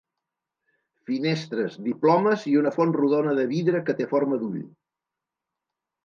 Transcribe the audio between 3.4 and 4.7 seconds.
de vidre que té forma d'ull.